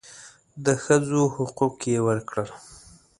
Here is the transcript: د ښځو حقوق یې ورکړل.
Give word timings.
د 0.65 0.67
ښځو 0.83 1.21
حقوق 1.35 1.75
یې 1.91 1.99
ورکړل. 2.07 2.49